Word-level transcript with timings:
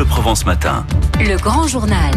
Bleu 0.00 0.08
Provence 0.08 0.46
Matin. 0.46 0.86
Le 1.18 1.36
grand 1.36 1.66
journal. 1.66 2.10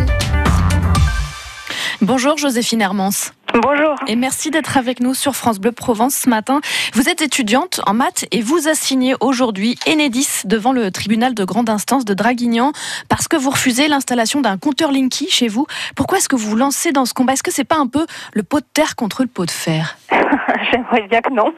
Bonjour 2.00 2.38
Joséphine 2.38 2.80
Hermance. 2.80 3.34
Bonjour. 3.62 3.96
Et 4.08 4.16
merci 4.16 4.50
d'être 4.50 4.78
avec 4.78 5.00
nous 5.00 5.14
sur 5.14 5.36
France 5.36 5.60
Bleu 5.60 5.72
Provence 5.72 6.16
ce 6.16 6.30
matin. 6.30 6.60
Vous 6.94 7.08
êtes 7.08 7.22
étudiante 7.22 7.82
en 7.86 7.94
maths 7.94 8.26
et 8.32 8.42
vous 8.42 8.68
assignez 8.68 9.14
aujourd'hui 9.20 9.78
Enedis 9.88 10.42
devant 10.46 10.72
le 10.72 10.90
tribunal 10.90 11.36
de 11.36 11.44
grande 11.44 11.70
instance 11.70 12.04
de 12.04 12.16
Draguignan 12.16 12.72
parce 13.10 13.28
que 13.28 13.38
vous 13.38 13.52
refusez 13.52 13.88
l'installation 13.88 14.42
d'un 14.42 14.58
compteur 14.58 14.92
Linky 14.92 15.30
chez 15.30 15.48
vous. 15.48 15.68
Pourquoi 15.96 16.18
est-ce 16.18 16.30
que 16.30 16.36
vous 16.36 16.50
vous 16.50 16.56
lancez 16.56 16.92
dans 16.92 17.06
ce 17.06 17.14
combat? 17.14 17.34
Est-ce 17.34 17.44
que 17.44 17.52
c'est 17.52 17.64
pas 17.64 17.78
un 17.78 17.88
peu 17.88 18.08
le 18.34 18.42
pot 18.42 18.60
de 18.60 18.66
terre 18.74 18.96
contre 18.96 19.22
le 19.22 19.30
pot 19.30 19.46
de 19.46 19.52
fer? 19.52 19.98
J'aimerais 20.72 21.04
bien 21.04 21.22
que 21.22 21.32
non. 21.32 21.54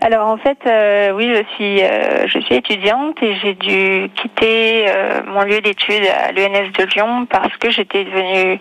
Alors 0.00 0.28
en 0.28 0.36
fait, 0.36 0.58
euh, 0.66 1.12
oui, 1.12 1.32
je 1.34 1.42
suis, 1.54 1.82
euh, 1.82 2.26
je 2.26 2.38
suis 2.40 2.54
étudiante 2.54 3.22
et 3.22 3.34
j'ai 3.36 3.54
dû 3.54 4.10
quitter 4.16 4.86
euh, 4.88 5.20
mon 5.26 5.42
lieu 5.42 5.60
d'études 5.60 6.06
à 6.06 6.32
l'ENS 6.32 6.72
de 6.78 6.84
Lyon 6.94 7.26
parce 7.26 7.56
que 7.58 7.70
j'étais 7.70 8.04
devenue 8.04 8.58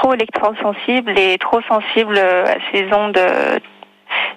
trop 0.00 0.14
électrosensible 0.14 1.18
et 1.18 1.36
trop 1.38 1.60
sensible 1.68 2.18
à 2.18 2.56
ces 2.72 2.92
ondes 2.92 3.18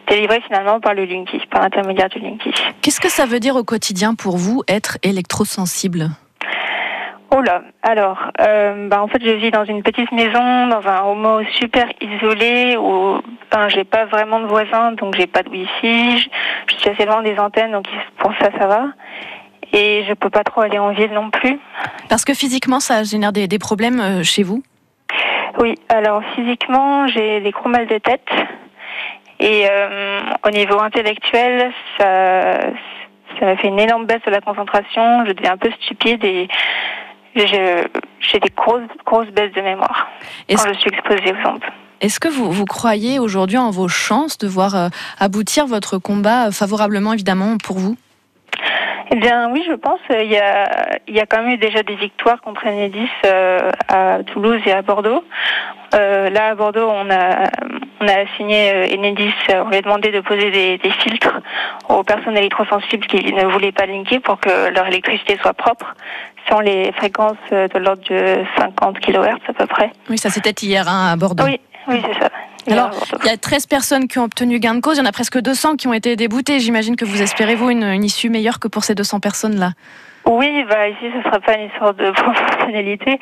délivrées 0.07 0.41
finalement 0.41 0.79
par 0.79 0.93
le 0.93 1.05
Linky, 1.05 1.39
par 1.49 1.61
l'intermédiaire 1.61 2.09
du 2.09 2.19
Linky. 2.19 2.51
Qu'est-ce 2.81 2.99
que 2.99 3.09
ça 3.09 3.25
veut 3.25 3.39
dire 3.39 3.55
au 3.55 3.63
quotidien 3.63 4.13
pour 4.13 4.35
vous 4.37 4.61
être 4.67 4.97
électrosensible? 5.03 6.09
Oh 7.35 7.41
là, 7.41 7.63
alors, 7.81 8.19
euh, 8.41 8.87
bah 8.89 9.01
en 9.01 9.07
fait, 9.07 9.19
je 9.23 9.31
vis 9.31 9.49
dans 9.49 9.65
une 9.65 9.81
petite 9.81 10.11
maison, 10.11 10.67
dans 10.67 10.85
un 10.85 11.01
homo 11.01 11.41
super 11.59 11.87
isolé 11.99 12.77
où 12.77 13.19
ben, 13.51 13.69
j'ai 13.69 13.85
pas 13.85 14.05
vraiment 14.05 14.39
de 14.39 14.45
voisins, 14.45 14.91
donc 14.91 15.15
j'ai 15.17 15.25
pas 15.25 15.41
de 15.41 15.49
wifi. 15.49 16.19
Je, 16.19 16.29
je 16.67 16.75
suis 16.75 16.89
assez 16.89 17.05
loin 17.05 17.23
des 17.23 17.39
antennes, 17.39 17.71
donc 17.71 17.87
pour 18.19 18.31
ça, 18.39 18.49
ça 18.59 18.67
va. 18.67 18.83
Et 19.71 20.03
je 20.07 20.13
peux 20.13 20.29
pas 20.29 20.43
trop 20.43 20.61
aller 20.61 20.77
en 20.77 20.91
ville 20.93 21.11
non 21.13 21.31
plus. 21.31 21.57
Parce 22.07 22.23
que 22.23 22.35
physiquement, 22.35 22.79
ça 22.79 23.03
génère 23.03 23.31
des, 23.31 23.47
des 23.47 23.57
problèmes 23.57 23.99
euh, 23.99 24.23
chez 24.23 24.43
vous? 24.43 24.61
Oui, 25.59 25.75
alors 25.89 26.21
physiquement, 26.35 27.07
j'ai 27.07 27.39
des 27.41 27.51
gros 27.51 27.69
mal 27.69 27.87
de 27.87 27.97
tête. 27.97 28.27
Et 29.39 29.67
euh, 29.69 30.19
au 30.45 30.49
niveau 30.51 30.79
intellectuel, 30.79 31.71
ça, 31.97 32.59
ça 33.39 33.45
m'a 33.45 33.55
fait 33.57 33.67
une 33.67 33.79
énorme 33.79 34.05
baisse 34.05 34.21
de 34.25 34.31
la 34.31 34.41
concentration. 34.41 35.25
Je 35.25 35.33
deviens 35.33 35.53
un 35.53 35.57
peu 35.57 35.69
stupide 35.81 36.23
et 36.23 36.47
j'ai 37.35 38.39
des 38.39 38.49
grosses, 38.55 38.81
grosses 39.05 39.29
baisses 39.29 39.53
de 39.53 39.61
mémoire 39.61 40.07
Est-ce- 40.47 40.63
quand 40.63 40.73
je 40.73 40.79
suis 40.79 40.89
exposée 40.89 41.33
aux 41.33 41.49
ondes. 41.49 41.63
Est-ce 42.01 42.19
que 42.19 42.27
vous, 42.27 42.51
vous 42.51 42.65
croyez 42.65 43.17
aujourd'hui 43.19 43.57
en 43.57 43.69
vos 43.71 43.87
chances 43.87 44.37
de 44.37 44.47
voir 44.47 44.75
euh, 44.75 44.87
aboutir 45.19 45.67
votre 45.67 45.97
combat 45.97 46.51
favorablement, 46.51 47.13
évidemment, 47.13 47.57
pour 47.57 47.77
vous? 47.79 47.95
Eh 49.11 49.15
bien, 49.15 49.49
oui, 49.51 49.63
je 49.67 49.73
pense. 49.73 49.99
euh, 50.11 50.23
Il 50.23 50.31
y 50.31 50.37
a, 50.37 50.69
il 51.07 51.15
y 51.15 51.19
a 51.19 51.25
quand 51.25 51.41
même 51.41 51.51
eu 51.51 51.57
déjà 51.57 51.83
des 51.83 51.95
victoires 51.95 52.41
contre 52.41 52.65
Enedis 52.67 53.09
euh, 53.25 53.69
à 53.87 54.19
Toulouse 54.23 54.61
et 54.65 54.71
à 54.71 54.81
Bordeaux. 54.81 55.23
Euh, 55.93 56.29
là, 56.29 56.47
à 56.49 56.55
Bordeaux, 56.55 56.89
on 56.89 57.09
a, 57.11 57.49
on 58.01 58.07
a 58.07 58.19
assigné 58.21 58.71
euh, 58.73 58.95
Enedis. 58.97 59.33
On 59.49 59.69
lui 59.69 59.77
a 59.77 59.81
demandé 59.81 60.11
de 60.11 60.21
poser 60.21 60.49
des, 60.51 60.77
des 60.79 60.91
filtres 60.91 61.39
aux 61.89 62.03
personnes 62.03 62.37
électrosensibles 62.37 63.05
qui 63.07 63.31
ne 63.33 63.45
voulaient 63.45 63.71
pas 63.71 63.85
linker 63.85 64.21
pour 64.21 64.39
que 64.39 64.69
leur 64.73 64.87
électricité 64.87 65.37
soit 65.41 65.53
propre, 65.53 65.93
sans 66.49 66.61
les 66.61 66.91
fréquences 66.93 67.37
euh, 67.51 67.67
de 67.67 67.79
l'ordre 67.79 68.03
de 68.09 68.43
50 68.57 68.99
kHz 68.99 69.37
à 69.49 69.53
peu 69.53 69.67
près. 69.67 69.91
Oui, 70.09 70.17
ça 70.17 70.29
c'était 70.29 70.65
hier 70.65 70.87
hein, 70.87 71.11
à 71.11 71.15
Bordeaux. 71.15 71.43
Oui, 71.43 71.59
oui, 71.87 72.01
c'est 72.03 72.19
ça. 72.23 72.29
Alors, 72.69 72.91
il 73.23 73.27
y 73.27 73.33
a 73.33 73.37
13 73.37 73.67
personnes 73.67 74.07
qui 74.07 74.19
ont 74.19 74.23
obtenu 74.23 74.59
gain 74.59 74.75
de 74.75 74.81
cause, 74.81 74.97
il 74.97 75.01
y 75.01 75.03
en 75.03 75.05
a 75.05 75.11
presque 75.11 75.39
200 75.39 75.75
qui 75.75 75.87
ont 75.87 75.93
été 75.93 76.15
déboutées. 76.15 76.59
J'imagine 76.59 76.95
que 76.95 77.05
vous 77.05 77.21
espérez, 77.21 77.55
vous, 77.55 77.69
une, 77.69 77.83
une 77.83 78.03
issue 78.03 78.29
meilleure 78.29 78.59
que 78.59 78.67
pour 78.67 78.83
ces 78.83 78.95
200 78.95 79.19
personnes-là. 79.19 79.71
Oui, 80.25 80.63
bah 80.69 80.87
ici 80.87 81.11
ce 81.13 81.21
sera 81.21 81.39
pas 81.41 81.57
une 81.57 81.67
histoire 81.67 81.93
de 81.93 82.11
proportionnalité. 82.15 83.19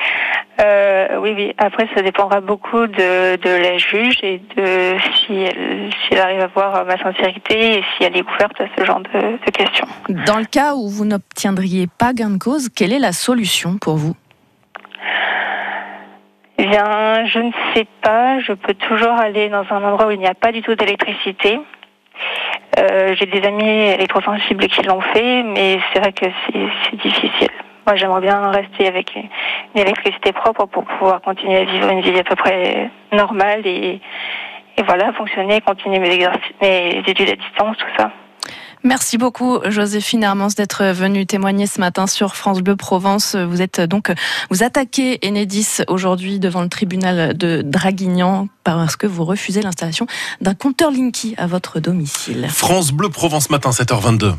Euh, 0.62 1.20
oui, 1.20 1.34
oui. 1.36 1.54
Après, 1.58 1.88
ça 1.96 2.02
dépendra 2.04 2.42
beaucoup 2.42 2.86
de, 2.86 3.38
de 3.38 3.50
la 3.50 3.78
juge 3.80 4.20
et 4.22 4.40
de 4.56 4.98
si 5.16 5.34
elle, 5.34 5.90
si 5.92 6.14
elle 6.14 6.20
arrive 6.20 6.42
à 6.42 6.48
voir 6.48 6.86
ma 6.86 6.98
sincérité 6.98 7.80
et 7.80 7.84
si 7.98 8.04
elle 8.04 8.16
est 8.16 8.24
ouverte 8.24 8.60
à 8.62 8.66
ce 8.78 8.86
genre 8.86 9.00
de, 9.00 9.44
de 9.44 9.52
questions. 9.52 9.88
Dans 10.28 10.38
le 10.38 10.46
cas 10.46 10.76
où 10.76 10.90
vous 10.90 11.06
n'obtiendriez 11.06 11.88
pas 11.88 12.14
gain 12.14 12.30
de 12.30 12.38
cause, 12.38 12.70
quelle 12.70 12.94
est 12.94 13.00
la 13.00 13.14
solution 13.14 13.78
pour 13.80 13.96
vous? 13.96 14.16
Bien, 16.68 17.26
je 17.26 17.40
ne 17.40 17.52
sais 17.74 17.86
pas. 18.02 18.40
Je 18.40 18.54
peux 18.54 18.74
toujours 18.74 19.14
aller 19.14 19.50
dans 19.50 19.66
un 19.70 19.84
endroit 19.84 20.08
où 20.08 20.12
il 20.12 20.20
n'y 20.20 20.28
a 20.28 20.34
pas 20.34 20.52
du 20.52 20.62
tout 20.62 20.76
d'électricité. 20.76 21.60
Euh, 22.80 23.16
J'ai 23.16 23.26
des 23.26 23.46
amis 23.48 23.70
électrosensibles 23.70 24.68
qui 24.68 24.82
l'ont 24.84 25.02
fait, 25.02 25.44
mais 25.44 25.80
c'est 25.92 26.00
vrai 26.00 26.14
que 26.14 26.26
c'est 26.46 26.98
difficile. 26.98 27.50
Moi, 27.88 27.96
j'aimerais 27.96 28.22
bien 28.22 28.52
rester 28.52 28.88
avec 28.88 29.16
une, 29.16 29.82
électricité 29.82 30.32
propre 30.32 30.66
pour 30.68 30.84
pouvoir 30.84 31.22
continuer 31.22 31.58
à 31.58 31.64
vivre 31.64 31.90
une 31.90 32.02
vie 32.02 32.20
à 32.20 32.24
peu 32.24 32.36
près 32.36 32.90
normale 33.12 33.66
et, 33.66 34.00
et 34.78 34.84
voilà, 34.84 35.12
fonctionner, 35.14 35.62
continuer 35.62 36.00
mes, 36.00 36.28
mes 36.62 37.04
études 37.08 37.30
à 37.30 37.36
distance, 37.36 37.78
tout 37.78 37.88
ça. 37.98 38.12
Merci 38.84 39.18
beaucoup, 39.18 39.60
Joséphine 39.66 40.24
Hermance, 40.24 40.56
d'être 40.56 40.84
venue 40.86 41.26
témoigner 41.26 41.68
ce 41.68 41.80
matin 41.80 42.08
sur 42.08 42.36
France 42.36 42.62
Bleu 42.62 42.76
Provence. 42.76 43.36
Vous 43.36 43.62
êtes 43.62 43.80
donc, 43.82 44.12
vous 44.50 44.64
attaquez 44.64 45.20
Enedis 45.24 45.82
aujourd'hui 45.88 46.40
devant 46.40 46.62
le 46.62 46.70
tribunal 46.70 47.38
de 47.38 47.62
Draguignan 47.64 48.48
parce 48.64 48.96
que 48.96 49.08
vous 49.08 49.24
refusez 49.24 49.62
l'installation 49.62 50.08
d'un 50.42 50.54
compteur 50.54 50.92
Linky 50.92 51.36
à 51.38 51.48
votre 51.48 51.80
domicile. 51.80 52.48
France 52.50 52.92
Bleu 52.92 53.10
Provence 53.10 53.50
matin 53.50 53.70
7h22. 53.70 54.34